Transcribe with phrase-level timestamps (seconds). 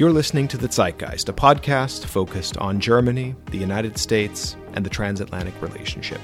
[0.00, 4.88] You're listening to The Zeitgeist, a podcast focused on Germany, the United States, and the
[4.88, 6.22] transatlantic relationship.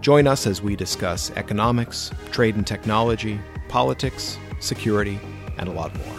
[0.00, 3.38] Join us as we discuss economics, trade and technology,
[3.68, 5.20] politics, security,
[5.58, 6.16] and a lot more.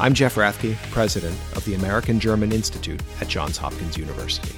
[0.00, 4.56] I'm Jeff Rathke, president of the American German Institute at Johns Hopkins University.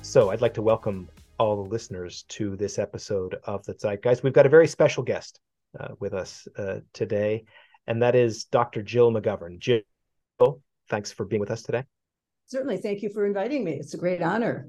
[0.00, 1.08] So, I'd like to welcome
[1.38, 4.24] all the listeners to this episode of The Zeitgeist.
[4.24, 5.38] We've got a very special guest
[5.78, 7.44] uh, with us uh, today
[7.86, 8.82] and that is Dr.
[8.82, 9.58] Jill McGovern.
[9.58, 9.82] Jill,
[10.88, 11.84] thanks for being with us today.
[12.46, 12.78] Certainly.
[12.78, 13.72] Thank you for inviting me.
[13.72, 14.68] It's a great honor.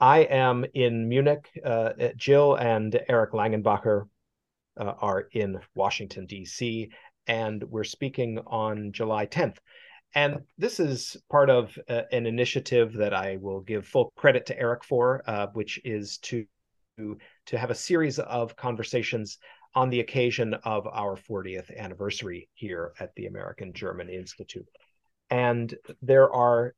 [0.00, 1.48] I am in Munich.
[1.64, 4.08] Uh, Jill and Eric Langenbacher
[4.78, 6.90] uh, are in Washington, D.C.,
[7.26, 9.58] and we're speaking on July 10th.
[10.14, 14.58] And this is part of uh, an initiative that I will give full credit to
[14.58, 16.44] Eric for, uh, which is to
[17.46, 19.38] to have a series of conversations
[19.74, 24.68] on the occasion of our 40th anniversary here at the American German Institute.
[25.30, 26.74] And there are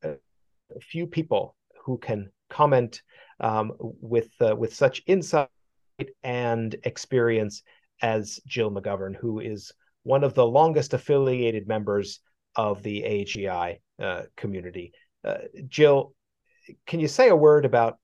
[0.81, 3.03] few people who can comment
[3.41, 5.49] um, with uh, with such insight
[6.23, 7.63] and experience
[8.03, 12.21] as Jill McGovern, who is one of the longest affiliated members
[12.57, 14.93] of the AGI uh, community.
[15.25, 16.15] Uh, Jill,
[16.87, 17.99] can you say a word about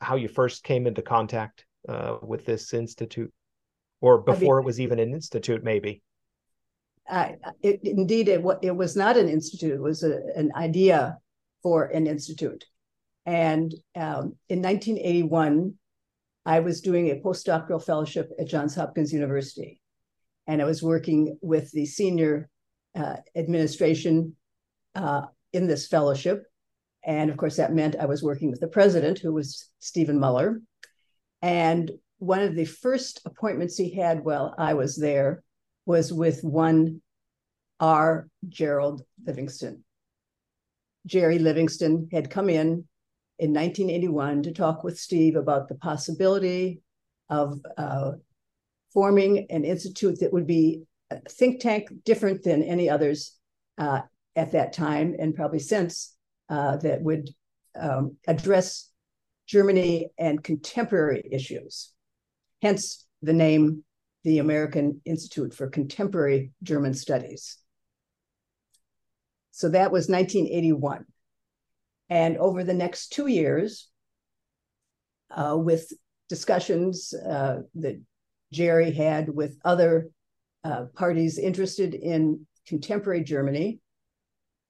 [0.00, 3.32] how you first came into contact uh, with this institute?
[4.00, 6.02] Or before I mean, it was even an institute, maybe.
[7.08, 7.32] Uh,
[7.62, 9.72] it, indeed, it, it was not an institute.
[9.72, 11.18] It was a, an idea
[11.62, 12.64] for an institute.
[13.26, 15.74] And um, in 1981,
[16.46, 19.80] I was doing a postdoctoral fellowship at Johns Hopkins University.
[20.46, 22.48] And I was working with the senior
[22.96, 24.36] uh, administration
[24.94, 26.44] uh, in this fellowship.
[27.04, 30.60] And of course, that meant I was working with the president, who was Steven Muller.
[31.42, 35.42] And one of the first appointments he had while I was there
[35.86, 37.00] was with one
[37.80, 38.28] R.
[38.48, 39.84] Gerald Livingston.
[41.06, 42.84] Jerry Livingston had come in
[43.38, 46.82] in 1981 to talk with Steve about the possibility
[47.30, 48.12] of uh,
[48.92, 53.36] forming an institute that would be a think tank different than any others
[53.78, 54.00] uh,
[54.34, 56.16] at that time and probably since
[56.48, 57.30] uh, that would
[57.78, 58.90] um, address
[59.46, 61.92] Germany and contemporary issues
[62.62, 63.84] hence the name
[64.24, 67.58] the American Institute for Contemporary German Studies.
[69.52, 71.04] So that was 1981.
[72.10, 73.88] And over the next two years,
[75.30, 75.92] uh, with
[76.28, 78.00] discussions uh, that
[78.52, 80.10] Jerry had with other
[80.64, 83.80] uh, parties interested in contemporary Germany,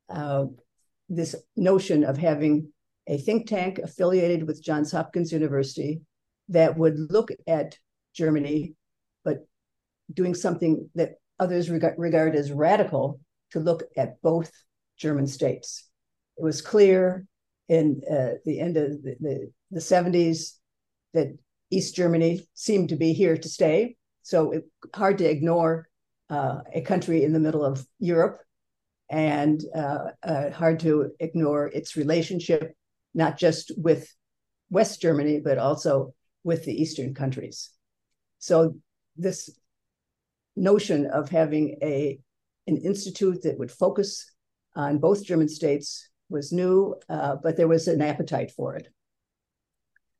[0.09, 0.47] uh,
[1.09, 2.73] this notion of having
[3.07, 6.03] a think tank affiliated with Johns Hopkins University
[6.49, 7.79] that would look at
[8.15, 8.75] Germany,
[9.25, 9.47] but
[10.13, 13.21] doing something that others reg- regard as radical
[13.51, 14.51] to look at both
[14.97, 15.89] German states.
[16.37, 17.27] It was clear
[17.69, 20.55] in uh, the end of the, the, the, 70s
[21.13, 21.37] that
[21.71, 23.97] East Germany seemed to be here to stay.
[24.23, 25.89] So it, hard to ignore
[26.31, 28.41] uh, a country in the middle of Europe
[29.11, 32.75] and uh, uh hard to ignore its relationship,
[33.15, 34.15] not just with
[34.71, 37.71] West Germany, but also with the Eastern countries.
[38.39, 38.77] So
[39.17, 39.51] this
[40.57, 42.19] notion of having a
[42.67, 44.31] an institute that would focus
[44.77, 48.89] on both German states was new, uh, but there was an appetite for it.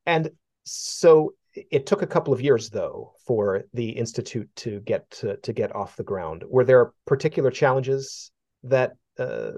[0.07, 0.31] And
[0.65, 5.53] so it took a couple of years, though, for the institute to get to, to
[5.53, 6.45] get off the ground.
[6.49, 8.31] Were there particular challenges
[8.63, 9.53] that uh,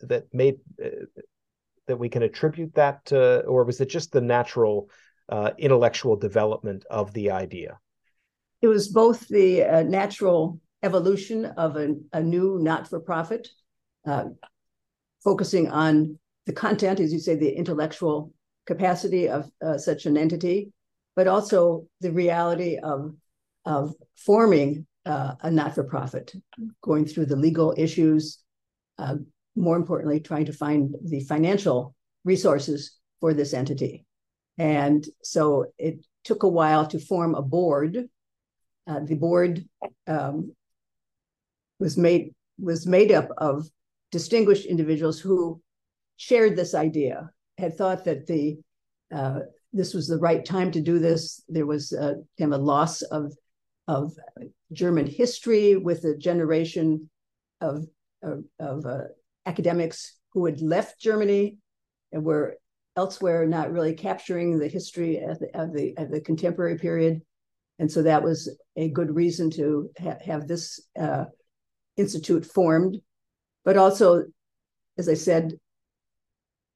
[0.00, 1.06] that made uh,
[1.86, 4.90] that we can attribute that, to, or was it just the natural
[5.28, 7.78] uh, intellectual development of the idea?
[8.62, 13.48] It was both the uh, natural evolution of a, a new not for profit,
[14.06, 14.26] uh,
[15.22, 18.32] focusing on the content, as you say, the intellectual
[18.66, 20.72] capacity of uh, such an entity,
[21.16, 23.14] but also the reality of,
[23.64, 26.32] of forming uh, a not for profit,
[26.82, 28.38] going through the legal issues,
[28.98, 29.16] uh,
[29.56, 31.94] more importantly, trying to find the financial
[32.24, 34.04] resources for this entity.
[34.58, 38.08] And so it took a while to form a board.
[38.86, 39.64] Uh, the board
[40.06, 40.52] um,
[41.78, 43.68] was made was made up of
[44.12, 45.60] distinguished individuals who
[46.16, 48.58] shared this idea, had thought that the
[49.12, 49.40] uh,
[49.72, 51.42] this was the right time to do this.
[51.48, 53.34] There was uh, kind of a loss of
[53.88, 54.12] of
[54.72, 57.10] German history with a generation
[57.60, 57.86] of
[58.22, 59.04] of, of uh,
[59.46, 61.56] academics who had left Germany
[62.12, 62.56] and were
[62.96, 67.20] elsewhere not really capturing the history of the, of the, of the contemporary period.
[67.78, 71.24] And so that was a good reason to ha- have this uh,
[71.96, 72.98] institute formed,
[73.64, 74.24] but also,
[74.96, 75.54] as I said,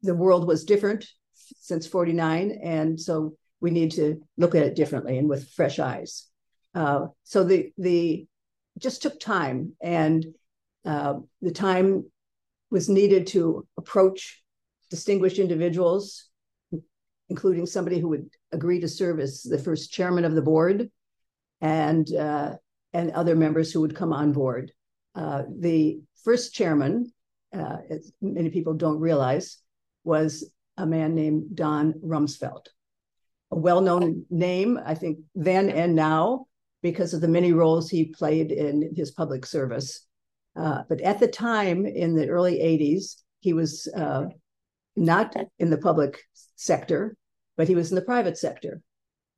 [0.03, 2.59] the world was different since 49.
[2.63, 6.27] And so we need to look at it differently and with fresh eyes.
[6.75, 8.27] Uh, so the the
[8.79, 10.25] just took time, and
[10.85, 12.05] uh, the time
[12.71, 14.43] was needed to approach
[14.91, 16.29] distinguished individuals,
[17.29, 20.91] including somebody who would agree to serve as the first chairman of the board,
[21.61, 22.55] and uh,
[22.93, 24.73] and other members who would come on board.
[25.15, 27.13] Uh, the first chairman,
[27.55, 29.59] uh, as many people don't realize,
[30.05, 32.67] was a man named Don Rumsfeld,
[33.51, 36.47] a well-known name, I think, then and now,
[36.83, 40.07] because of the many roles he played in his public service.
[40.57, 44.27] Uh, but at the time, in the early 80s, he was uh,
[44.99, 46.23] not in the public
[46.57, 47.17] sector,
[47.57, 48.81] but he was in the private sector.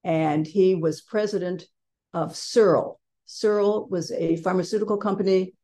[0.03, 1.65] And he was president
[2.12, 3.01] of Searle.
[3.27, 5.55] Searle was a pharmaceutical company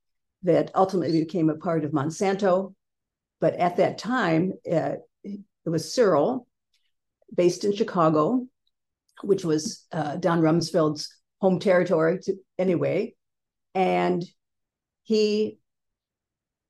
[0.42, 2.74] that ultimately became a part of Monsanto.
[3.40, 6.46] But at that time, uh, it was Searle,
[7.34, 8.46] based in Chicago,
[9.22, 13.14] which was uh, Don Rumsfeld's home territory to, anyway.
[13.74, 14.24] And
[15.02, 15.58] he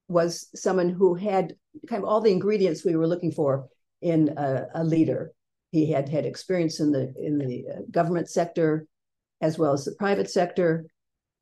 [0.09, 1.55] was someone who had
[1.89, 3.69] kind of all the ingredients we were looking for
[4.03, 5.33] in a, a leader.
[5.71, 8.87] He had had experience in the in the uh, government sector
[9.41, 10.87] as well as the private sector,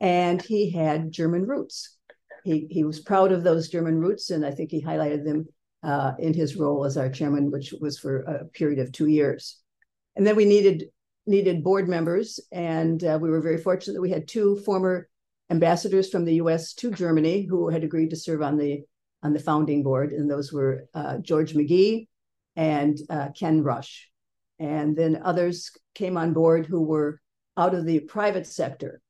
[0.01, 1.97] and he had German roots.
[2.45, 5.47] He he was proud of those German roots, and I think he highlighted them
[5.83, 9.61] uh, in his role as our chairman, which was for a period of two years.
[10.17, 10.85] And then we needed
[11.27, 15.09] needed board members, and uh, we were very fortunate that we had two former
[15.51, 16.73] ambassadors from the U.S.
[16.75, 18.83] to Germany who had agreed to serve on the
[19.23, 22.09] on the founding board, and those were uh, George McGhee
[22.57, 24.11] and uh, Ken Rush.
[24.59, 27.21] And then others came on board who were
[27.57, 29.01] out of the private sector,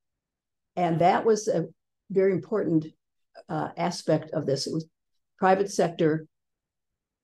[0.76, 1.66] and that was a
[2.10, 2.86] very important
[3.48, 4.66] uh, aspect of this.
[4.66, 4.86] It was
[5.38, 6.26] private sector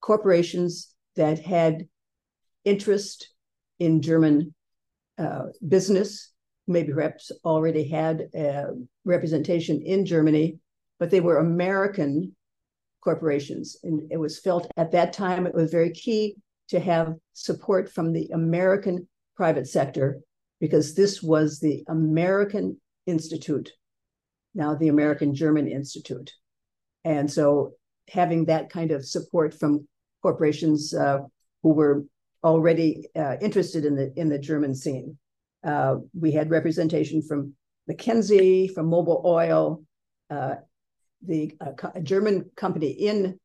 [0.01, 1.87] corporations that had
[2.65, 3.31] interest
[3.79, 4.55] in German
[5.19, 6.30] uh, business,
[6.70, 8.28] maybe perhaps already had
[9.05, 10.58] representation in Germany,
[10.99, 12.34] but they were American
[13.02, 13.76] corporations.
[13.82, 16.37] And it was felt at that time it was very key
[16.69, 20.20] to have support from the American private sector
[20.61, 23.70] because this was the American Institute,
[24.55, 26.32] now the American German Institute.
[27.05, 27.73] And so
[28.08, 29.88] having that kind of support from
[30.23, 31.20] corporations uh,
[31.62, 32.05] who were
[32.44, 35.19] already uh, interested in the in the German scene.
[35.65, 37.55] Uh, we had representation from
[37.91, 39.83] McKinsey, from Mobil Oil,
[40.31, 40.57] uh,
[41.27, 43.39] the uh, German company in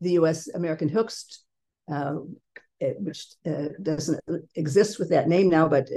[0.00, 0.48] the U.S.
[0.48, 1.44] American Hoechst,
[1.92, 2.14] uh,
[2.80, 3.26] it, which
[3.82, 4.20] doesn't
[4.56, 5.88] exist with that name now, but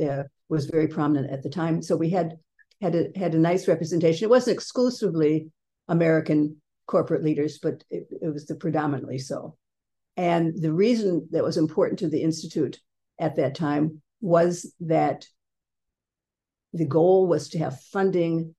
[0.50, 1.82] was very prominent at the time.
[1.82, 2.38] So we had
[2.82, 4.26] had a, had a nice representation.
[4.26, 5.50] It wasn't exclusively
[5.88, 9.58] American corporate leaders, but it, it was the predominantly so.
[10.18, 12.80] And the reason that was important to the Institute
[13.20, 15.26] at that time was that
[16.75, 18.56] the goal was to have funding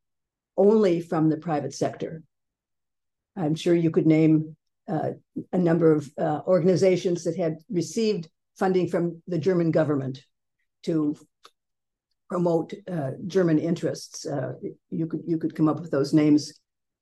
[0.57, 2.23] only from the private sector.
[3.37, 4.57] I'm sure you could name
[4.89, 5.11] uh,
[5.53, 8.29] a number of uh, organizations that had received
[8.59, 10.25] funding from the German government
[10.85, 11.17] to
[12.29, 14.27] promote uh, German interests.
[14.27, 14.55] Uh,
[14.91, 16.53] you could you could come up with those names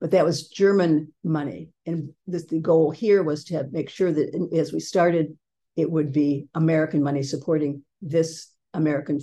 [0.04, 1.70] but that was German money.
[1.86, 5.34] And this, the goal here was to have, make sure that as we started,
[5.76, 9.18] it would be American money supporting this American,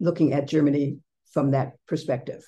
[0.00, 0.96] looking at Germany
[1.32, 2.42] from that perspective.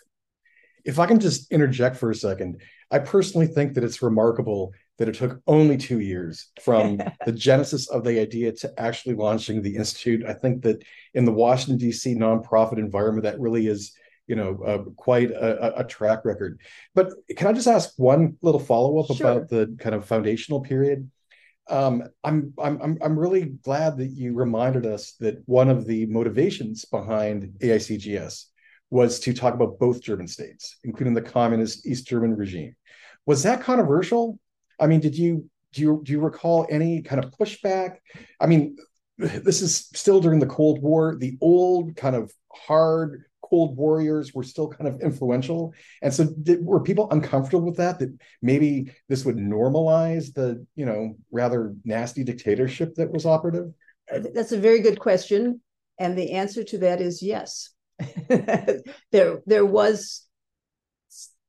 [0.84, 2.60] If I can just interject for a second,
[2.90, 7.88] I personally think that it's remarkable that it took only two years from the genesis
[7.88, 10.24] of the idea to actually launching the institute.
[10.26, 10.82] I think that
[11.14, 12.14] in the Washington D.C.
[12.14, 13.94] nonprofit environment, that really is
[14.26, 16.60] you know uh, quite a, a, track record.
[16.94, 19.26] But can I just ask one little follow up sure.
[19.26, 21.10] about the kind of foundational period?
[21.68, 26.84] Um, I'm I'm I'm really glad that you reminded us that one of the motivations
[26.84, 28.46] behind AICGS
[28.94, 32.76] was to talk about both German states, including the communist East German regime.
[33.26, 34.38] Was that controversial?
[34.78, 37.96] I mean, did you do you do you recall any kind of pushback?
[38.40, 38.76] I mean,
[39.18, 41.16] this is still during the Cold War.
[41.18, 46.64] The old kind of hard cold warriors were still kind of influential and so did,
[46.64, 48.10] were people uncomfortable with that that
[48.40, 53.66] maybe this would normalize the you know rather nasty dictatorship that was operative
[54.32, 55.60] that's a very good question
[55.98, 57.74] and the answer to that is yes
[59.12, 60.26] there there was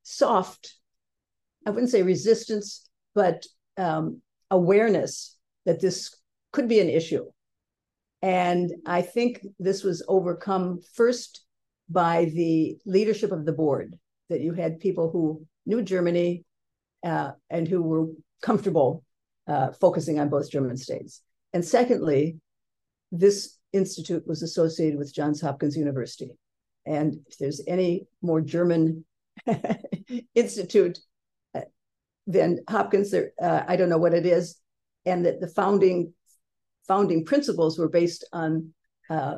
[0.04, 0.76] soft
[1.66, 3.46] i wouldn't say resistance but
[3.78, 4.22] um,
[4.52, 6.16] awareness that this
[6.52, 7.26] could be an issue
[8.22, 11.46] and i think this was overcome first
[11.90, 13.98] by the leadership of the board,
[14.30, 16.44] that you had people who knew Germany,
[17.04, 18.08] uh, and who were
[18.42, 19.04] comfortable
[19.48, 21.22] uh, focusing on both German states.
[21.54, 22.38] And secondly,
[23.12, 26.32] this institute was associated with Johns Hopkins University.
[26.86, 29.06] And if there's any more German
[30.36, 31.00] institute
[31.54, 31.62] uh,
[32.28, 34.60] than Hopkins, there, uh, I don't know what it is,
[35.06, 36.14] and that the founding
[36.88, 38.72] founding principles were based on
[39.10, 39.38] uh,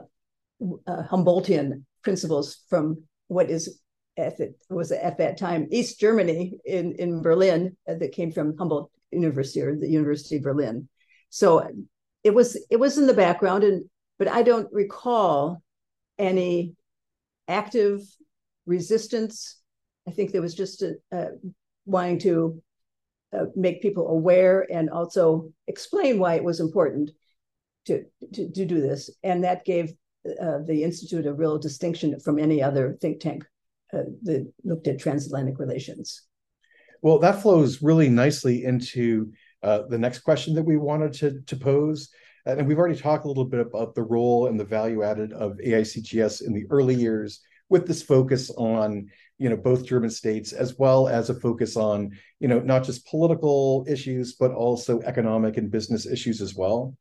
[0.88, 3.80] uh, Humboldtian principles from what is
[4.18, 8.58] at the, was at that time East Germany in in Berlin uh, that came from
[8.58, 10.90] Humboldt University or the University of Berlin.
[11.30, 11.70] So
[12.24, 13.86] it was it was in the background, and
[14.18, 15.62] but I don't recall
[16.18, 16.74] any
[17.48, 18.02] active
[18.66, 19.60] resistance.
[20.08, 21.28] I think there was just a, a
[21.86, 22.62] wanting to
[23.34, 27.12] uh, make people aware and also explain why it was important
[27.86, 29.10] to, to, to do this.
[29.24, 29.94] And that gave
[30.26, 33.46] uh, the Institute a real distinction from any other think tank
[33.94, 36.24] uh, that looked at transatlantic relations.
[37.02, 39.32] Well, that flows really nicely into
[39.64, 42.10] uh, the next question that we wanted to, to pose.
[42.48, 45.58] And we've already talked a little bit about the role and the value added of
[45.58, 50.80] AICGS in the early years with this focus on you know both german states as
[50.80, 55.70] well as a focus on you know not just political issues but also economic and
[55.70, 56.96] business issues as well.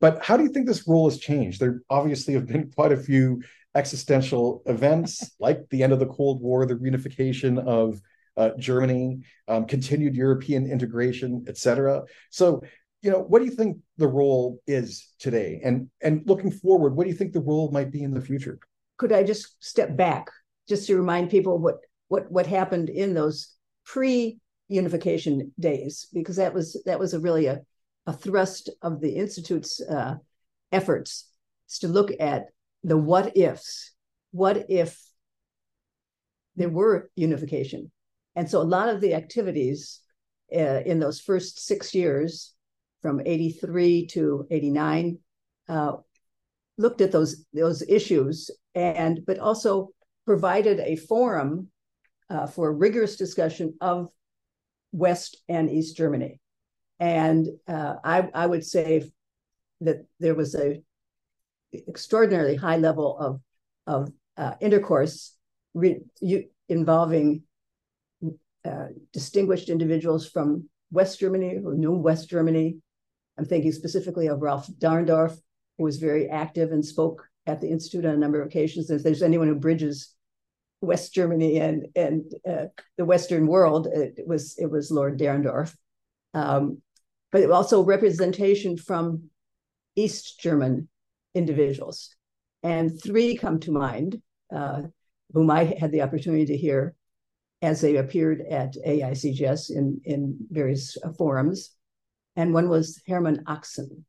[0.00, 1.60] But how do you think this role has changed?
[1.60, 3.42] There obviously have been quite a few
[3.74, 8.00] existential events like the end of the cold war the reunification of
[8.36, 12.62] uh, germany um, continued european integration etc so
[13.02, 15.60] you know what do you think the role is today?
[15.64, 18.58] And and looking forward what do you think the role might be in the future?
[18.96, 20.28] Could I just step back
[20.68, 21.76] just to remind people what
[22.08, 24.38] what what happened in those pre
[24.68, 26.08] unification days?
[26.12, 27.60] Because that was that was a really a,
[28.06, 30.16] a thrust of the institute's uh,
[30.72, 31.30] efforts
[31.68, 32.46] is to look at
[32.82, 33.92] the what ifs.
[34.32, 35.00] What if
[36.56, 37.90] there were unification?
[38.34, 40.00] And so a lot of the activities
[40.54, 42.54] uh, in those first six years
[43.02, 45.18] from 83 to 89
[45.68, 45.92] uh,
[46.76, 49.90] looked at those those issues and but also
[50.24, 51.68] provided a forum
[52.30, 54.08] uh, for rigorous discussion of
[54.92, 56.40] West and East Germany.
[57.00, 59.10] And uh, I, I would say
[59.80, 60.82] that there was a
[61.72, 63.40] extraordinarily high level of
[63.86, 65.34] of uh, intercourse
[65.74, 67.42] re- you, involving
[68.64, 72.78] uh, distinguished individuals from West Germany who knew West Germany.
[73.38, 75.38] I'm thinking specifically of Ralph Dahrendorf,
[75.76, 78.90] who was very active and spoke at the Institute on a number of occasions.
[78.90, 80.14] If there's anyone who bridges
[80.80, 82.66] West Germany and and uh,
[82.96, 85.74] the Western world, it was it was Lord Dahrendorf,
[86.34, 86.82] um,
[87.32, 89.30] but also representation from
[89.96, 90.88] East German
[91.34, 92.14] individuals,
[92.62, 94.20] and three come to mind,
[94.54, 94.82] uh,
[95.32, 96.94] whom I had the opportunity to hear
[97.60, 101.76] as they appeared at AICGS in in various uh, forums,
[102.38, 104.04] and one was Hermann Axen,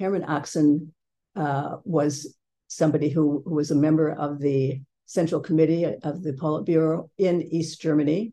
[0.00, 0.88] Hermann Axen
[1.36, 2.36] uh, was
[2.66, 7.80] somebody who, who was a member of the Central Committee of the Politburo in East
[7.80, 8.32] Germany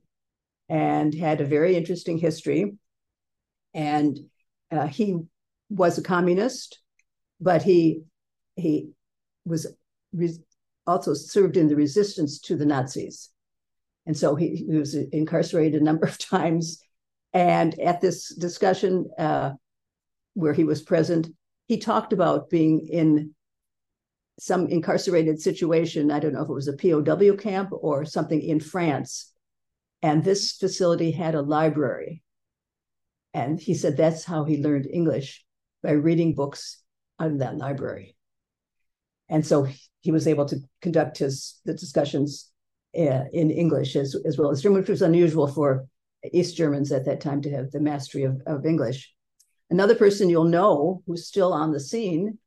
[0.69, 2.73] and had a very interesting history.
[3.75, 4.17] And
[4.71, 5.17] uh, he
[5.69, 6.79] was a communist,
[7.39, 8.01] but he
[8.55, 8.89] he
[9.45, 9.67] was
[10.13, 10.43] re-
[10.87, 13.29] also served in the resistance to the Nazis.
[14.07, 16.81] And so he, he, was incarcerated a number of times.
[17.33, 19.51] And at this discussion uh,
[20.33, 21.27] where he was present,
[21.67, 23.35] he talked about being in
[24.39, 26.11] some incarcerated situation.
[26.11, 29.31] I don't know if it was a POW camp or something in France.
[30.01, 32.23] And this facility had a library.
[33.33, 35.45] And he said that's how he learned English
[35.83, 36.81] by reading books
[37.19, 38.15] out of that library.
[39.27, 39.67] And so
[40.01, 42.49] he was able to conduct his the discussions
[42.97, 45.85] uh, in English as, as well as German, which was unusual for
[46.31, 49.13] East Germans at that time to have the mastery of, of English.
[49.69, 52.37] Another person you'll know who's still on the scene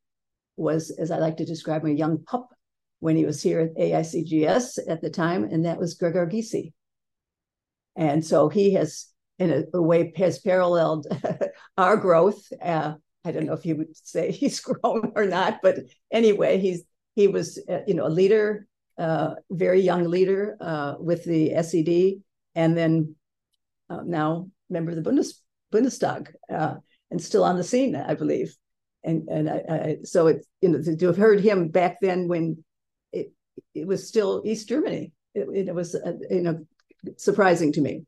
[0.57, 2.49] was, as I like to describe him, a young pup
[3.01, 6.73] when he was here at AICGS at the time, and that was Gregor Gysi.
[7.97, 11.07] And so he has, in a, a way, has paralleled
[11.79, 12.43] our growth.
[12.63, 15.79] Uh, I don't know if you would say he's grown or not, but
[16.11, 16.83] anyway, he's
[17.15, 18.67] he was, uh, you know, a leader,
[18.99, 22.23] uh, very young leader uh, with the SED,
[22.55, 23.15] and then
[23.93, 25.41] uh, now member of the Bundes,
[25.73, 26.33] Bundestag.
[26.53, 26.77] Uh,
[27.13, 28.57] and still on the scene, I believe.
[29.05, 32.65] And and I, I, so it's you know to have heard him back then when
[33.13, 33.33] it
[33.75, 36.65] it was still East Germany, it, it was uh, you know
[37.17, 38.05] surprising to me.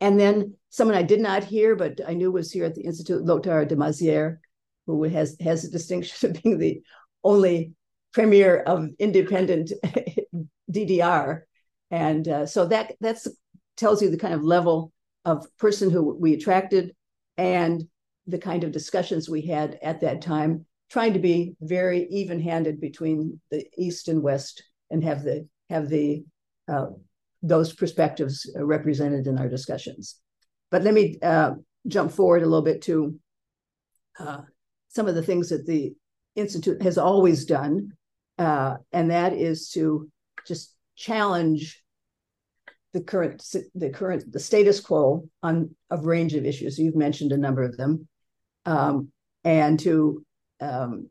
[0.00, 3.24] And then someone I did not hear, but I knew was here at the Institute,
[3.24, 4.38] Lothar de Maizière,
[4.86, 6.82] who has has the distinction of being the
[7.24, 7.72] only
[8.12, 9.72] premier of independent
[10.70, 11.40] DDR,
[11.90, 13.26] and uh, so that that's
[13.80, 14.92] tells you the kind of level
[15.24, 16.94] of person who we attracted
[17.36, 17.82] and
[18.26, 23.40] the kind of discussions we had at that time, trying to be very even-handed between
[23.50, 26.22] the East and West and have the have the
[26.68, 26.86] uh,
[27.42, 30.16] those perspectives represented in our discussions.
[30.70, 31.52] But let me uh,
[31.88, 33.18] jump forward a little bit to
[34.18, 34.42] uh,
[34.88, 35.94] some of the things that the
[36.36, 37.92] Institute has always done,
[38.38, 40.08] uh, and that is to
[40.46, 41.82] just challenge
[42.92, 43.44] the current
[43.74, 46.78] the current the status quo on a range of issues.
[46.78, 48.08] You've mentioned a number of them,
[48.66, 49.12] um,
[49.44, 50.24] and to
[50.60, 51.08] um,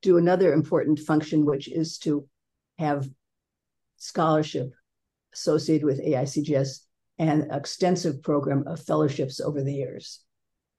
[0.00, 2.26] do another important function, which is to
[2.78, 3.08] have
[3.96, 4.72] scholarship
[5.34, 6.80] associated with AICGS
[7.18, 10.20] and an extensive program of fellowships over the years.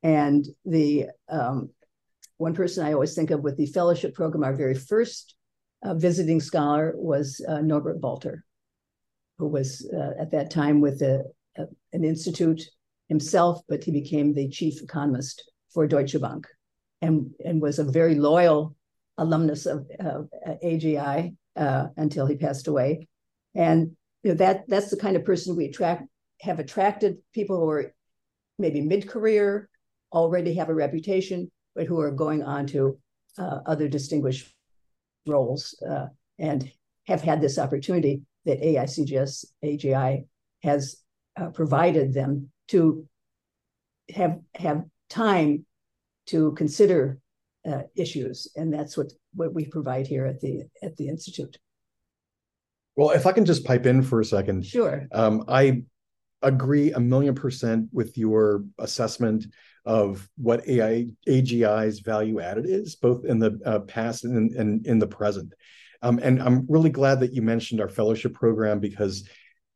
[0.02, 1.70] And the um,
[2.38, 5.36] one person I always think of with the fellowship program, our very first
[5.84, 8.46] uh, visiting scholar was uh, Norbert Walter,
[9.40, 11.24] who was uh, at that time with a,
[11.58, 12.62] a, an institute
[13.08, 16.46] himself, but he became the chief economist for Deutsche Bank
[17.02, 18.76] and, and was a very loyal
[19.18, 20.30] alumnus of, of
[20.64, 23.08] AGI uh, until he passed away.
[23.56, 26.04] And you know, that that's the kind of person we attract
[26.42, 27.94] have attracted people who are
[28.58, 29.70] maybe mid-career,
[30.14, 32.98] already have a reputation, but who are going on to
[33.38, 34.54] uh, other distinguished
[35.28, 36.72] roles uh, and
[37.08, 40.26] have had this opportunity that AICGS AGI
[40.64, 40.98] has
[41.40, 43.08] uh, provided them to
[44.14, 45.66] have have time
[46.28, 47.20] to consider
[47.70, 51.58] uh, issues, and that's what what we provide here at the at the institute.
[52.96, 55.08] Well, if I can just pipe in for a second, sure.
[55.12, 55.84] Um, I
[56.42, 59.46] agree a million percent with your assessment
[59.86, 64.82] of what AI AGI's value added is, both in the uh, past and in, in,
[64.86, 65.54] in the present.
[66.02, 69.28] Um, and I'm really glad that you mentioned our fellowship program because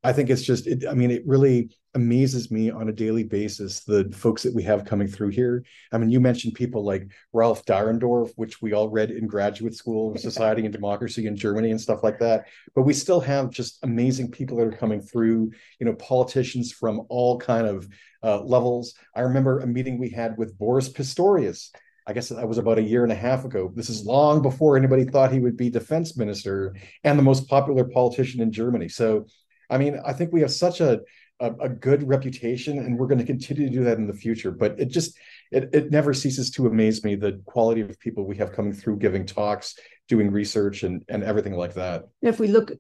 [0.05, 3.83] I think it's just, it, I mean, it really amazes me on a daily basis
[3.85, 5.63] the folks that we have coming through here.
[5.91, 10.17] I mean, you mentioned people like Ralph Dahrendorf, which we all read in graduate school,
[10.17, 12.47] Society and Democracy in Germany and stuff like that.
[12.75, 15.51] But we still have just amazing people that are coming through.
[15.79, 17.87] You know, politicians from all kind of
[18.23, 18.95] uh, levels.
[19.15, 21.69] I remember a meeting we had with Boris Pistorius.
[22.05, 23.71] I guess that was about a year and a half ago.
[23.73, 27.85] This is long before anybody thought he would be defense minister and the most popular
[27.85, 28.89] politician in Germany.
[28.89, 29.25] So
[29.69, 31.01] I mean, I think we have such a
[31.39, 34.51] a, a good reputation, and we're going to continue to do that in the future.
[34.51, 35.17] But it just
[35.51, 38.97] it it never ceases to amaze me the quality of people we have coming through,
[38.97, 39.75] giving talks,
[40.07, 42.03] doing research, and and everything like that.
[42.21, 42.71] If we look,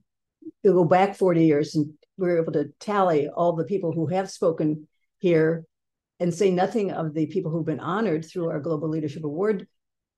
[0.63, 4.29] we go back forty years, and we're able to tally all the people who have
[4.29, 4.87] spoken
[5.19, 5.65] here,
[6.23, 9.67] and say nothing of the people who've been honored through our Global Leadership Award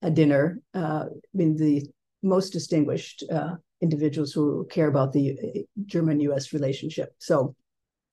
[0.03, 0.61] uh, dinner.
[0.75, 1.83] Uh, I mean, the
[2.21, 7.09] most distinguished uh, individuals who care about the uh, German US relationship.
[7.17, 7.55] So,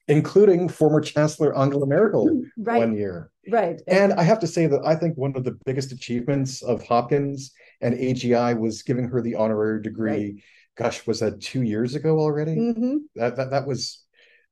[0.09, 3.31] including former Chancellor Angela Merkel right, one year.
[3.50, 3.78] Right.
[3.87, 7.52] And I have to say that I think one of the biggest achievements of Hopkins
[7.83, 10.11] and AGI was giving her the honorary degree.
[10.11, 10.42] Right.
[10.78, 12.57] Gosh, was that two years ago already?
[12.57, 12.96] Mm-hmm.
[13.16, 14.02] That, that that was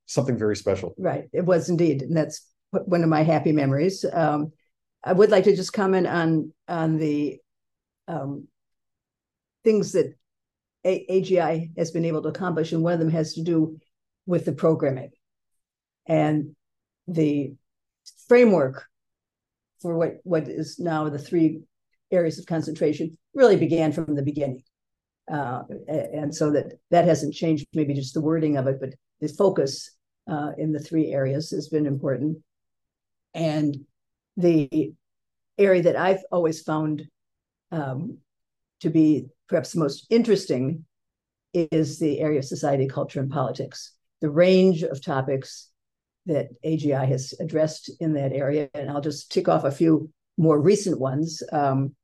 [0.04, 0.94] something very special.
[0.98, 1.24] Right.
[1.32, 2.02] It was indeed.
[2.02, 4.04] And that's one of my happy memories.
[4.10, 4.52] Um,
[5.02, 7.38] I would like to just comment on on the
[8.08, 8.48] um,
[9.64, 10.14] things that
[10.84, 13.78] a- AGI has been able to accomplish, and one of them has to do
[14.26, 15.10] with the programming
[16.06, 16.54] and
[17.08, 17.54] the
[18.28, 18.86] framework
[19.80, 21.62] for what what is now the three
[22.10, 24.62] areas of concentration really began from the beginning,
[25.32, 27.66] uh, and so that that hasn't changed.
[27.72, 29.96] Maybe just the wording of it, but the focus
[30.30, 32.38] uh, in the three areas has been important,
[33.34, 33.76] and
[34.36, 34.92] the
[35.58, 37.06] area that I've always found
[37.70, 38.18] um,
[38.80, 40.84] to be perhaps the most interesting
[41.52, 43.92] is the area of society, culture, and politics.
[44.20, 45.68] The range of topics
[46.26, 50.60] that AGI has addressed in that area, and I'll just tick off a few more
[50.60, 51.42] recent ones.
[51.52, 51.94] Um,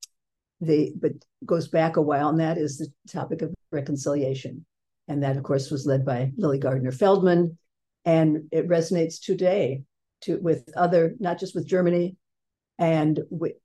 [0.61, 1.13] the but
[1.45, 4.65] goes back a while, and that is the topic of reconciliation,
[5.07, 7.59] and that of course was led by Lily Gardner Feldman,
[8.05, 9.83] and it resonates today
[10.23, 12.17] to with other, not just with Germany,
[12.79, 13.21] and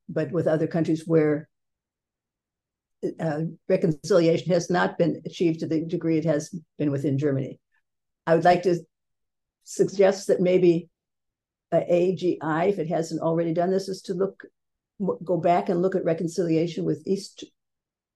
[0.10, 1.50] but with other countries where
[3.20, 7.60] uh, reconciliation has not been achieved to the degree it has been within Germany.
[8.28, 8.78] I would like to
[9.64, 10.90] suggest that maybe
[11.74, 14.44] AGI, if it hasn't already done this, is to look
[15.24, 17.44] go back and look at reconciliation with East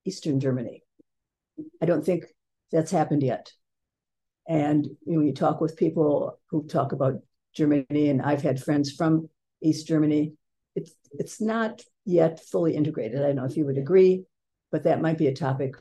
[0.06, 0.84] Eastern Germany.
[1.82, 2.26] I don't think
[2.71, 3.52] that's happened yet.
[4.48, 7.15] And you know, you talk with people who talk about
[7.55, 9.29] Germany, and I've had friends from
[9.61, 10.33] East Germany.
[10.75, 13.21] It's it's not yet fully integrated.
[13.21, 14.25] I don't know if you would agree
[14.75, 15.73] but that might be a topic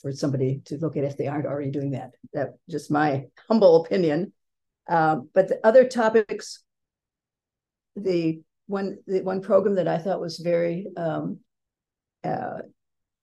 [0.00, 2.12] for somebody to look at if they aren't already doing that.
[2.32, 4.32] That just my humble opinion.
[4.88, 6.62] Uh, but the other topics,
[7.96, 11.40] the one the one program that I thought was very um,
[12.22, 12.58] uh,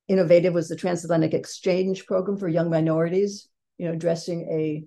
[0.10, 3.47] innovative was the Transatlantic Exchange Program for Young Minorities.
[3.77, 4.84] You know, addressing a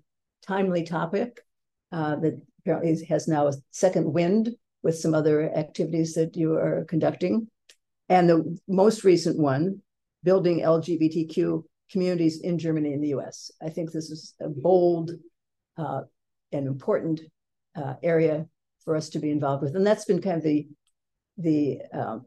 [0.47, 1.41] timely topic
[1.93, 4.51] uh, that apparently has now a second wind
[4.83, 7.49] with some other activities that you are conducting.
[8.09, 9.81] And the most recent one,
[10.23, 13.51] building LGBTQ communities in Germany and the US.
[13.63, 15.13] I think this is a bold
[15.77, 16.03] uh,
[16.53, 17.21] and important
[17.77, 18.47] uh, area
[18.85, 19.77] for us to be involved with.
[19.77, 20.67] And that's been kind of the,
[21.39, 22.27] the um,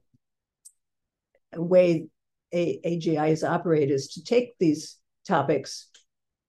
[1.56, 2.08] way
[2.54, 4.98] a- AGI is operated is to take these
[5.28, 5.90] topics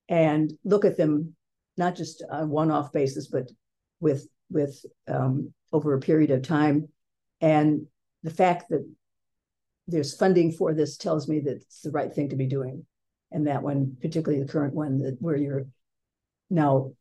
[0.09, 1.35] and look at them
[1.77, 3.51] not just on a one-off basis, but
[4.01, 6.89] with with um, over a period of time.
[7.41, 7.87] And
[8.23, 8.89] the fact that
[9.87, 12.85] there's funding for this tells me that it's the right thing to be doing.
[13.31, 15.67] And that one, particularly the current one, that where you're
[16.51, 16.93] now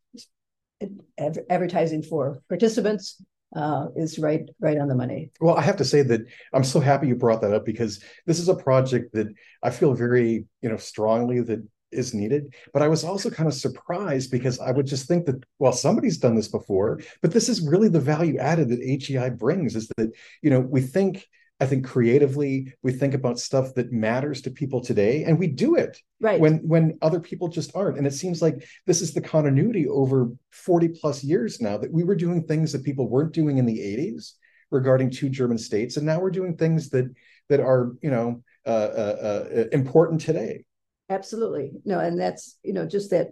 [1.50, 3.22] advertising for participants
[3.56, 5.32] uh, is right right on the money.
[5.40, 6.22] Well, I have to say that
[6.54, 9.28] I'm so happy you brought that up because this is a project that
[9.64, 12.54] I feel very you know strongly that is needed.
[12.74, 16.18] But I was also kind of surprised because I would just think that, well, somebody's
[16.18, 20.12] done this before, but this is really the value added that HEI brings is that,
[20.42, 21.26] you know, we think,
[21.60, 25.76] I think creatively, we think about stuff that matters to people today, and we do
[25.76, 27.98] it right when when other people just aren't.
[27.98, 32.04] And it seems like this is the continuity over 40 plus years now that we
[32.04, 34.34] were doing things that people weren't doing in the 80s
[34.70, 37.12] regarding two German states, and now we're doing things that
[37.50, 40.66] that are, you know, uh, uh, uh, important today
[41.10, 41.72] absolutely.
[41.86, 43.30] No and that's you know just that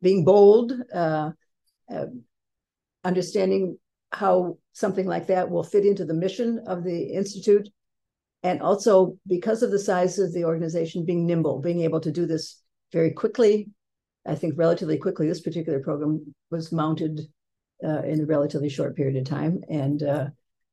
[0.00, 1.30] being bold uh,
[1.92, 2.06] uh,
[3.04, 3.78] understanding
[4.10, 7.68] how something like that will fit into the mission of the institute.
[8.42, 12.26] And also because of the size of the organization being nimble being able to do
[12.26, 12.60] this
[12.92, 13.68] very quickly.
[14.26, 17.20] I think relatively quickly this particular program was mounted
[17.84, 19.60] uh, in a relatively short period of time.
[19.68, 20.26] And uh,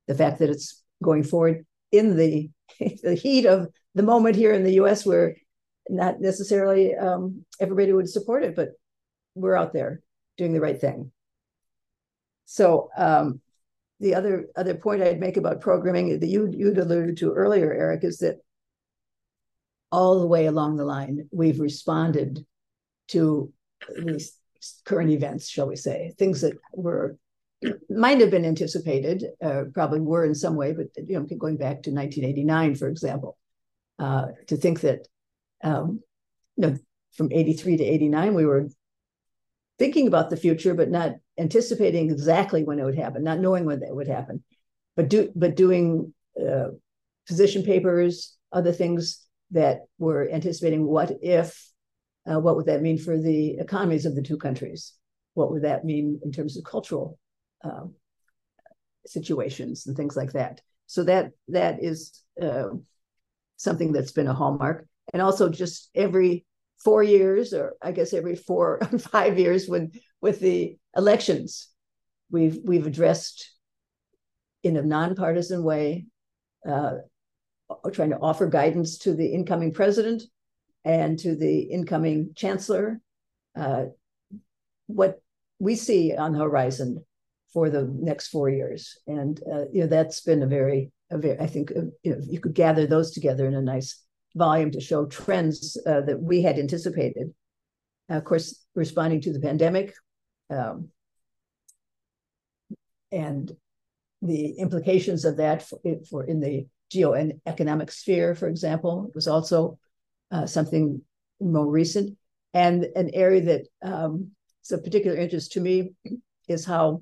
[0.07, 2.49] the fact that it's going forward in the
[3.03, 5.35] the heat of the moment here in the us where
[5.89, 8.69] not necessarily um, everybody would support it, but
[9.35, 10.01] we're out there
[10.37, 11.11] doing the right thing.
[12.45, 13.41] So um,
[13.99, 18.03] the other other point I'd make about programming that you you'd alluded to earlier, Eric,
[18.03, 18.37] is that
[19.91, 22.45] all the way along the line we've responded
[23.09, 23.51] to
[24.03, 24.33] these
[24.85, 27.17] current events, shall we say, things that were
[27.89, 31.83] might have been anticipated, uh, probably were in some way, but you know, going back
[31.83, 33.37] to 1989, for example,
[33.97, 35.07] uh, to think that
[35.63, 36.01] um,
[36.55, 36.77] you know,
[37.13, 38.69] from 83 to 89, we were
[39.77, 43.79] thinking about the future, but not anticipating exactly when it would happen, not knowing when
[43.79, 44.43] that would happen,
[44.95, 46.67] but do but doing uh,
[47.27, 51.71] position papers, other things that were anticipating what if,
[52.29, 54.93] uh, what would that mean for the economies of the two countries?
[55.33, 57.17] What would that mean in terms of cultural
[57.63, 57.85] uh,
[59.05, 60.61] situations and things like that?
[60.87, 62.69] So that that is uh,
[63.57, 66.45] something that's been a hallmark and also just every
[66.83, 69.91] four years, or I guess every four or five years, when
[70.21, 71.69] with the elections,
[72.31, 73.51] we've we've addressed
[74.63, 76.07] in a nonpartisan way,
[76.67, 76.95] uh,
[77.91, 80.23] trying to offer guidance to the incoming president
[80.85, 82.99] and to the incoming chancellor,
[83.57, 83.85] uh,
[84.87, 85.21] what
[85.59, 87.03] we see on the horizon
[87.53, 91.39] for the next four years, and uh, you know that's been a very, a very
[91.39, 94.03] I think uh, you know you could gather those together in a nice
[94.35, 97.33] volume to show trends uh, that we had anticipated.
[98.09, 99.93] Uh, of course, responding to the pandemic
[100.49, 100.89] um,
[103.11, 103.51] and
[104.21, 109.27] the implications of that for, for in the geo and economic sphere, for example, was
[109.27, 109.77] also
[110.31, 111.01] uh, something
[111.39, 112.17] more recent.
[112.53, 114.31] And an area that um,
[114.63, 115.93] is of particular interest to me
[116.47, 117.01] is how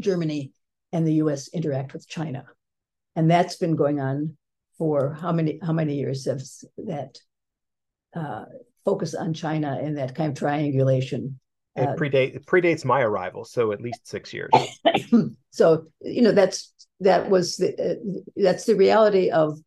[0.00, 0.52] Germany
[0.92, 2.44] and the US interact with China.
[3.16, 4.36] And that's been going on
[4.82, 6.42] for how many how many years of
[6.76, 7.16] that
[8.16, 8.46] uh,
[8.84, 11.38] focus on China and that kind of triangulation.
[11.76, 14.50] It uh, predate it predates my arrival, so at least six years.
[15.50, 19.60] so you know that's that was the, uh, that's the reality of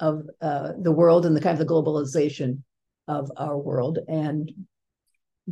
[0.00, 2.62] of uh, the world and the kind of the globalization
[3.08, 4.50] of our world and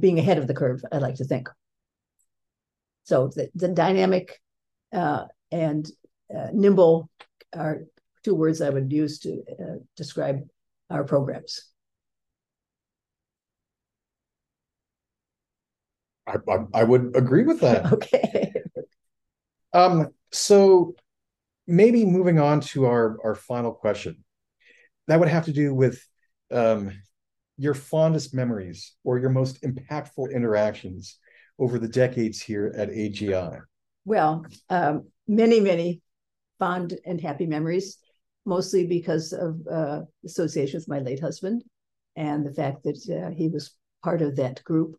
[0.00, 0.82] being ahead of the curve.
[0.90, 1.50] I like to think.
[3.02, 4.40] So the, the dynamic
[4.94, 5.86] uh, and
[6.34, 7.10] uh, nimble
[7.54, 7.82] are
[8.24, 10.40] two words I would use to uh, describe
[10.90, 11.70] our programs.
[16.26, 17.86] I, I, I would agree with that.
[17.92, 18.52] okay.
[19.72, 20.94] Um, so
[21.66, 24.24] maybe moving on to our, our final question.
[25.06, 26.02] That would have to do with
[26.50, 26.92] um,
[27.56, 31.18] your fondest memories or your most impactful interactions
[31.58, 33.60] over the decades here at AGI?
[34.04, 36.02] Well, um, many, many
[36.58, 37.98] fond and happy memories,
[38.44, 41.64] mostly because of uh, association with my late husband
[42.16, 44.96] and the fact that uh, he was part of that group,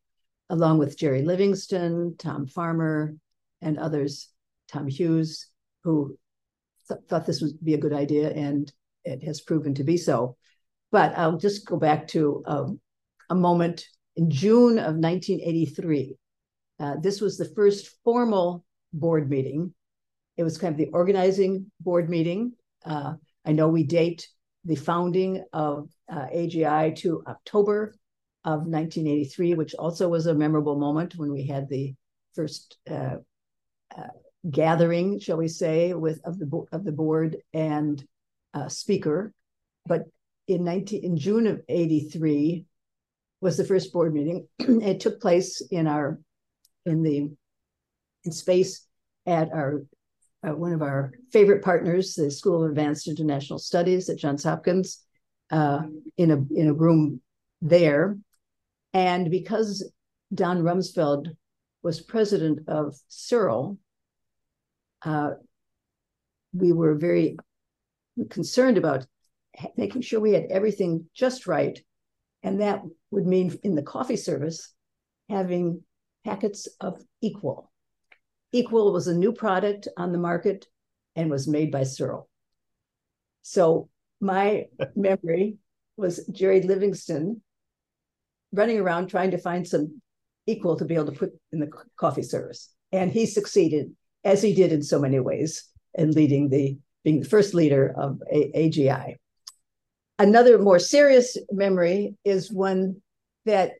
[0.49, 3.15] along with Jerry Livingston, Tom Farmer,
[3.62, 4.29] and others,
[4.67, 5.47] Tom Hughes,
[5.84, 6.17] who
[6.88, 8.71] th- thought this would be a good idea, and
[9.03, 10.36] it has proven to be so.
[10.91, 12.79] But I'll just go back to um,
[13.29, 16.17] a moment in June of 1983.
[16.79, 19.73] Uh, this was the first formal board meeting.
[20.38, 22.53] It was kind of the organizing board meeting.
[22.84, 23.13] Uh,
[23.45, 24.27] I know we date
[24.63, 27.95] the founding of uh, AGI to October
[28.43, 31.93] of 1983, which also was a memorable moment when we had the
[32.34, 33.17] first uh,
[33.95, 34.08] uh,
[34.49, 38.03] gathering, shall we say, with of the of the board and
[38.53, 39.34] uh, speaker.
[39.86, 40.03] But
[40.47, 42.65] in 19 in June of 83
[43.41, 44.47] was the first board meeting.
[44.60, 46.19] it took place in our
[46.86, 47.29] in the
[48.23, 48.86] in space
[49.25, 49.84] at our
[50.45, 55.03] uh, one of our favorite partners, the School of Advanced International Studies at Johns Hopkins,
[55.51, 55.84] uh,
[56.17, 57.21] in a in a room
[57.62, 58.17] there,
[58.93, 59.89] and because
[60.34, 61.36] Don Rumsfeld
[61.84, 63.77] was president of Searle,
[65.03, 65.31] uh,
[66.53, 67.38] we were very
[68.29, 69.05] concerned about
[69.77, 71.79] making sure we had everything just right,
[72.43, 72.81] and that
[73.12, 74.73] would mean in the coffee service
[75.29, 75.84] having
[76.23, 77.71] packets of Equal.
[78.55, 80.65] Equal was a new product on the market
[81.17, 82.29] and was made by Searle.
[83.41, 83.89] So
[84.21, 85.57] my memory
[85.97, 87.41] was Jerry Livingston
[88.53, 90.01] running around trying to find some
[90.47, 92.71] Equal to be able to put in the coffee service.
[92.91, 97.27] And he succeeded, as he did in so many ways, in leading the being the
[97.27, 99.15] first leader of a- AGI.
[100.19, 103.01] Another more serious memory is one
[103.45, 103.71] that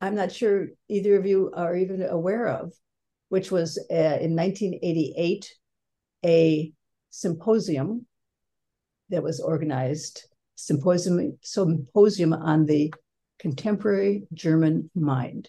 [0.00, 2.72] I'm not sure either of you are even aware of,
[3.28, 5.54] which was uh, in 1988
[6.24, 6.72] a
[7.10, 8.06] symposium
[9.10, 12.92] that was organized symposium symposium on the
[13.38, 15.48] contemporary German mind.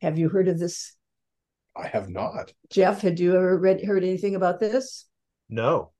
[0.00, 0.94] Have you heard of this?
[1.76, 2.52] I have not.
[2.70, 5.06] Jeff, had you ever read heard anything about this?
[5.48, 5.92] No.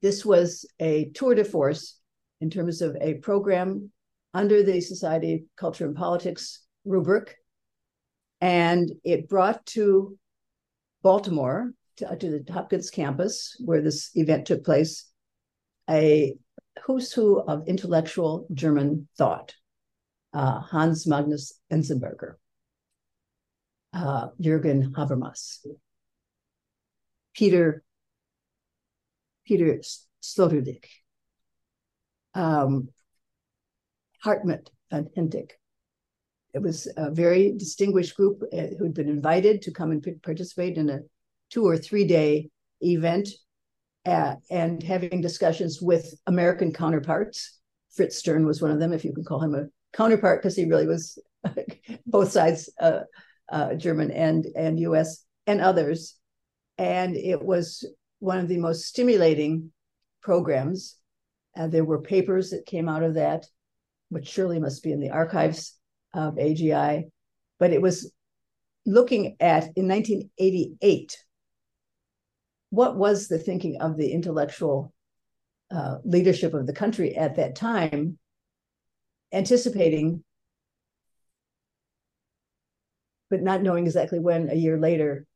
[0.00, 1.98] This was a tour de force
[2.40, 3.90] in terms of a program
[4.34, 7.36] under the Society of Culture and Politics rubric.
[8.42, 10.18] And it brought to
[11.02, 15.08] Baltimore, to, to the Hopkins campus where this event took place,
[15.88, 16.34] a
[16.84, 19.54] who's who of intellectual German thought.
[20.34, 22.36] Uh, Hans Magnus Enzensberger,
[23.92, 25.58] uh, Jürgen Habermas,
[27.34, 27.84] Peter
[29.46, 29.78] Peter
[30.22, 30.86] Sloterdijk,
[32.34, 32.88] um,
[34.24, 35.50] Hartmut von Hentig.
[36.54, 40.90] It was a very distinguished group uh, who'd been invited to come and participate in
[40.90, 41.00] a
[41.50, 43.28] two or three day event
[44.04, 47.58] uh, and having discussions with American counterparts.
[47.94, 50.64] Fritz Stern was one of them, if you can call him a counterpart, because he
[50.64, 51.18] really was
[52.06, 53.00] both sides, uh,
[53.50, 55.24] uh, German and and U.S.
[55.46, 56.16] and others.
[56.78, 57.86] And it was
[58.18, 59.72] one of the most stimulating
[60.22, 60.96] programs.
[61.56, 63.46] Uh, there were papers that came out of that,
[64.08, 65.78] which surely must be in the archives
[66.14, 67.10] of AGI.
[67.58, 68.12] But it was
[68.84, 71.16] looking at in 1988
[72.70, 74.92] what was the thinking of the intellectual
[75.70, 78.18] uh, leadership of the country at that time,
[79.32, 80.24] anticipating,
[83.30, 85.26] but not knowing exactly when a year later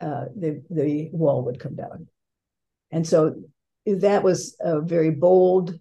[0.00, 2.08] uh, the the wall would come down.
[2.90, 3.34] And so
[3.86, 5.78] that was a very bold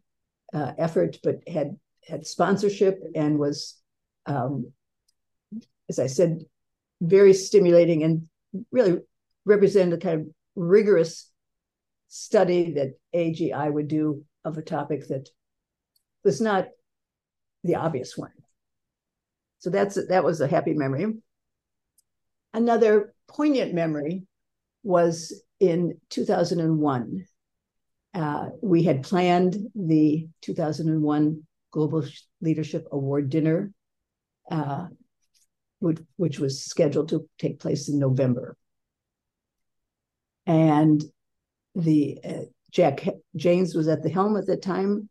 [0.53, 3.76] uh, effort, but had had sponsorship and was,
[4.27, 4.71] um,
[5.89, 6.43] as I said,
[7.01, 8.27] very stimulating and
[8.71, 8.99] really
[9.45, 11.31] represented the kind of rigorous
[12.09, 15.29] study that AGI would do of a topic that
[16.23, 16.67] was not
[17.63, 18.31] the obvious one.
[19.59, 21.13] So that's that was a happy memory.
[22.53, 24.23] Another poignant memory
[24.83, 27.25] was in 2001.
[28.13, 32.05] Uh, we had planned the 2001 Global
[32.41, 33.71] Leadership Award dinner,
[34.49, 34.87] uh,
[35.79, 38.55] which, which was scheduled to take place in November.
[40.45, 41.03] And
[41.75, 45.09] the uh, Jack Janes was at the helm at that time,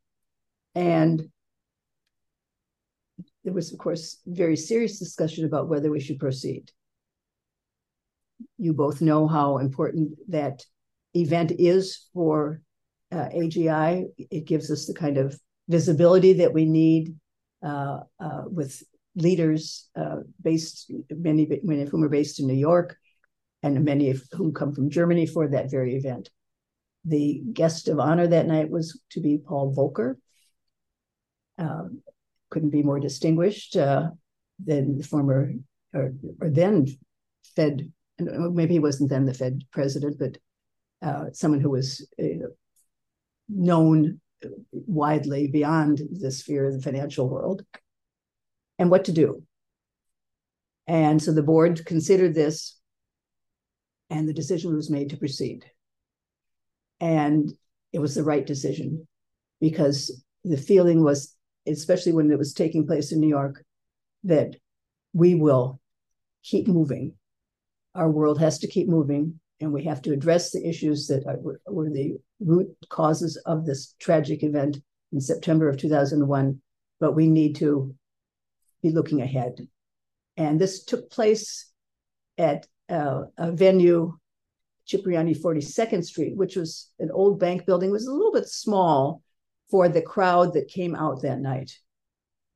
[0.75, 1.29] and
[3.44, 6.70] there was, of course, very serious discussion about whether we should proceed
[8.59, 10.64] you both know how important that
[11.14, 12.61] event is for
[13.12, 14.07] uh, AGI.
[14.18, 17.14] It gives us the kind of visibility that we need
[17.64, 18.83] uh, uh, with
[19.16, 22.96] leaders uh, based, many, many of whom are based in New York,
[23.62, 26.31] and many of whom come from Germany for that very event.
[27.05, 30.16] The guest of honor that night was to be Paul Volcker.
[31.59, 32.02] Um,
[32.50, 34.11] couldn't be more distinguished uh,
[34.64, 35.52] than the former
[35.96, 36.87] or, or then
[37.55, 40.38] Fed, maybe he wasn't then the Fed president, but
[41.02, 42.48] uh, someone who was uh,
[43.48, 44.20] known
[44.72, 47.64] widely beyond the sphere of the financial world,
[48.78, 49.42] and what to do.
[50.86, 52.78] And so the board considered this,
[54.08, 55.64] and the decision was made to proceed.
[57.00, 57.52] And
[57.92, 59.06] it was the right decision
[59.60, 61.34] because the feeling was,
[61.66, 63.64] especially when it was taking place in New York,
[64.24, 64.56] that
[65.12, 65.80] we will
[66.44, 67.14] keep moving.
[67.94, 71.38] Our world has to keep moving, and we have to address the issues that are,
[71.66, 74.78] were the root causes of this tragic event
[75.12, 76.60] in September of 2001.
[77.00, 77.94] But we need to
[78.82, 79.66] be looking ahead.
[80.36, 81.70] And this took place
[82.38, 84.16] at uh, a venue,
[84.86, 89.22] Cipriani 42nd Street, which was an old bank building, it was a little bit small
[89.70, 91.72] for the crowd that came out that night.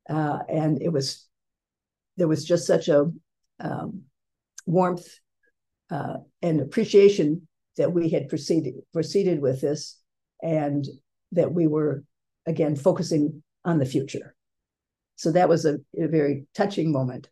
[0.09, 1.27] Uh, and it was
[2.17, 3.11] there was just such a
[3.59, 4.01] um,
[4.65, 5.07] warmth
[5.89, 9.99] uh, and appreciation that we had proceeded proceeded with this,
[10.41, 10.85] and
[11.31, 12.03] that we were
[12.45, 14.35] again focusing on the future.
[15.21, 17.29] So that was a, a very touching moment.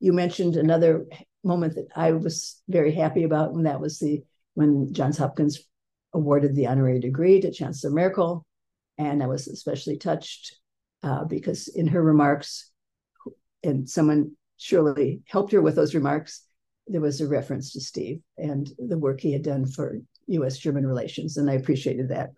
[0.00, 1.06] You mentioned another
[1.44, 5.60] moment that I was very happy about, and that was the when Johns Hopkins
[6.12, 8.44] awarded the honorary degree to Chancellor Merkel,
[8.98, 10.56] and I was especially touched
[11.04, 12.72] uh, because in her remarks,
[13.62, 16.44] and someone surely helped her with those remarks,
[16.88, 20.84] there was a reference to Steve and the work he had done for US German
[20.84, 22.30] relations, and I appreciated that.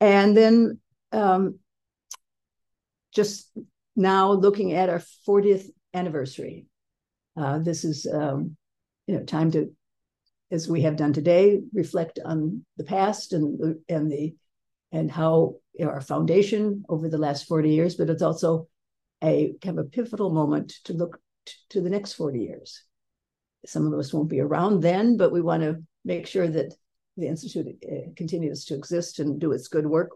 [0.00, 0.80] And then
[1.12, 1.58] um,
[3.16, 3.50] just
[3.96, 6.66] now looking at our 40th anniversary,
[7.36, 8.56] uh, this is um,
[9.06, 9.74] you know time to,
[10.50, 14.36] as we have done today, reflect on the past and and the
[14.92, 18.68] and how you know, our foundation over the last 40 years, but it's also
[19.24, 22.82] a kind of a pivotal moment to look t- to the next 40 years.
[23.64, 26.72] Some of us won't be around then, but we want to make sure that
[27.16, 30.10] the Institute uh, continues to exist and do its good work.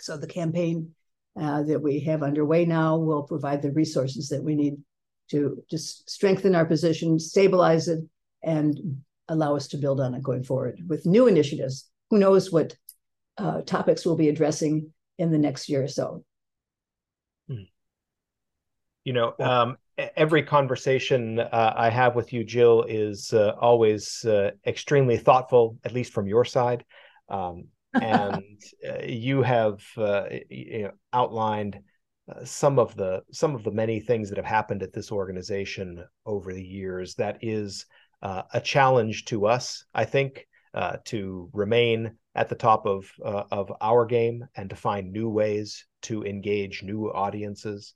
[0.00, 0.94] So the campaign
[1.40, 4.76] uh, that we have underway now will provide the resources that we need
[5.30, 8.00] to just strengthen our position, stabilize it,
[8.42, 11.88] and allow us to build on it going forward with new initiatives.
[12.10, 12.74] Who knows what
[13.36, 16.24] uh, topics we'll be addressing in the next year or so.
[17.48, 17.64] Hmm.
[19.04, 19.76] You know, um,
[20.16, 25.92] every conversation uh, I have with you, Jill, is uh, always uh, extremely thoughtful, at
[25.92, 26.84] least from your side.
[27.28, 28.42] Um, and
[28.88, 31.78] uh, you have uh, you know, outlined
[32.30, 36.04] uh, some of the some of the many things that have happened at this organization
[36.26, 37.14] over the years.
[37.14, 37.86] That is
[38.22, 40.46] a challenge to us, I think,
[41.04, 46.24] to remain at the top of of our game and to find new ways to
[46.24, 47.94] engage new audiences.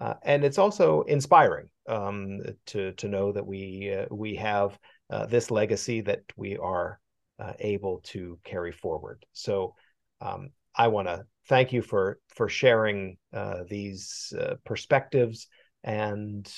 [0.00, 4.78] Uh, and it's also inspiring um, to to know that we uh, we have
[5.10, 6.98] uh, this legacy that we are
[7.38, 9.24] uh, able to carry forward.
[9.32, 9.74] So
[10.20, 15.48] um, I want to thank you for for sharing uh, these uh, perspectives
[15.82, 16.50] and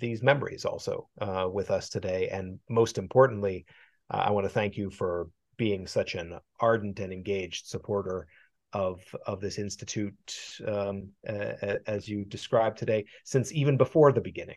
[0.00, 1.08] these memories also
[1.52, 2.28] with us today.
[2.28, 3.66] And most importantly,
[4.08, 8.28] I want to thank you for being such an ardent and engaged supporter
[8.72, 14.56] of of this institute um, uh, as you described today since even before the beginning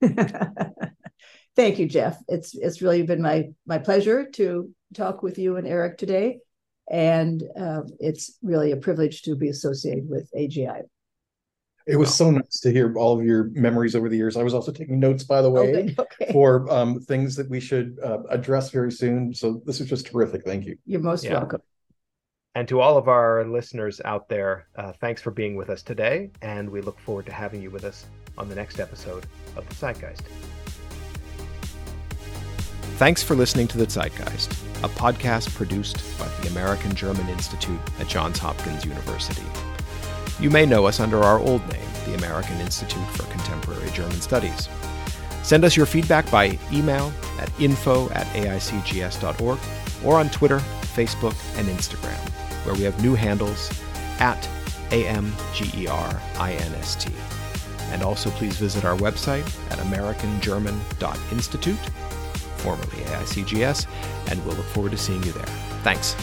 [1.56, 5.66] thank you jeff it's it's really been my my pleasure to talk with you and
[5.66, 6.38] eric today
[6.90, 10.82] and uh, it's really a privilege to be associated with agi
[11.86, 14.36] it was so nice to hear all of your memories over the years.
[14.36, 16.32] I was also taking notes, by the way, okay, okay.
[16.32, 19.32] for um, things that we should uh, address very soon.
[19.32, 20.44] So this is just terrific.
[20.44, 20.76] Thank you.
[20.84, 21.34] You're most yeah.
[21.34, 21.62] welcome.
[22.56, 26.30] And to all of our listeners out there, uh, thanks for being with us today,
[26.42, 28.06] and we look forward to having you with us
[28.36, 29.26] on the next episode
[29.56, 30.22] of The Zeitgeist.
[32.96, 38.08] Thanks for listening to The Zeitgeist, a podcast produced by the American German Institute at
[38.08, 39.42] Johns Hopkins University.
[40.40, 44.70] You may know us under our old name, the American Institute for Contemporary German Studies.
[45.42, 49.58] Send us your feedback by email at info at aicgs.org
[50.02, 50.60] or on Twitter,
[50.94, 52.16] Facebook, and Instagram
[52.64, 53.70] where we have new handles
[54.20, 54.48] at
[54.90, 57.10] AMGERINST.
[57.92, 61.78] And also please visit our website at AmericanGerman.Institute,
[62.58, 63.86] formerly AICGS,
[64.30, 65.46] and we'll look forward to seeing you there.
[65.82, 66.14] Thanks.